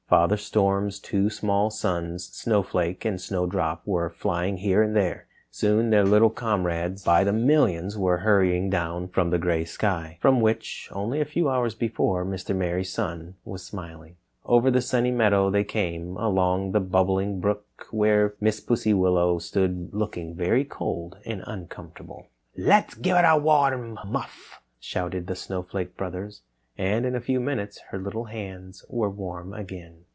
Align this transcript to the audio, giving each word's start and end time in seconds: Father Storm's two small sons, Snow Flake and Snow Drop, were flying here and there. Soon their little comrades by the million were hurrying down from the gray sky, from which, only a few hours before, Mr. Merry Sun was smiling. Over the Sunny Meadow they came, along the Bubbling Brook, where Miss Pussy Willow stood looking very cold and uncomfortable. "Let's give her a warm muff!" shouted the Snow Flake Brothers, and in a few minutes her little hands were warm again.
Father 0.11 0.35
Storm's 0.35 0.99
two 0.99 1.29
small 1.29 1.69
sons, 1.69 2.25
Snow 2.35 2.63
Flake 2.63 3.05
and 3.05 3.21
Snow 3.21 3.45
Drop, 3.45 3.81
were 3.87 4.09
flying 4.09 4.57
here 4.57 4.83
and 4.83 4.93
there. 4.93 5.25
Soon 5.49 5.89
their 5.89 6.03
little 6.03 6.29
comrades 6.29 7.01
by 7.05 7.23
the 7.23 7.31
million 7.31 7.89
were 7.95 8.17
hurrying 8.17 8.69
down 8.69 9.07
from 9.07 9.29
the 9.29 9.37
gray 9.39 9.63
sky, 9.63 10.17
from 10.19 10.41
which, 10.41 10.89
only 10.91 11.21
a 11.21 11.25
few 11.25 11.49
hours 11.49 11.73
before, 11.75 12.25
Mr. 12.25 12.53
Merry 12.53 12.83
Sun 12.83 13.35
was 13.45 13.63
smiling. 13.63 14.17
Over 14.43 14.69
the 14.69 14.81
Sunny 14.81 15.11
Meadow 15.11 15.49
they 15.49 15.63
came, 15.63 16.17
along 16.17 16.73
the 16.73 16.81
Bubbling 16.81 17.39
Brook, 17.39 17.87
where 17.91 18.33
Miss 18.41 18.59
Pussy 18.59 18.93
Willow 18.93 19.39
stood 19.39 19.93
looking 19.93 20.35
very 20.35 20.65
cold 20.65 21.19
and 21.25 21.41
uncomfortable. 21.47 22.27
"Let's 22.57 22.95
give 22.95 23.15
her 23.15 23.23
a 23.25 23.37
warm 23.37 23.97
muff!" 24.05 24.61
shouted 24.77 25.27
the 25.27 25.37
Snow 25.37 25.63
Flake 25.63 25.95
Brothers, 25.95 26.41
and 26.77 27.05
in 27.05 27.15
a 27.15 27.21
few 27.21 27.39
minutes 27.39 27.79
her 27.89 27.99
little 27.99 28.23
hands 28.25 28.83
were 28.89 29.09
warm 29.09 29.53
again. 29.53 30.03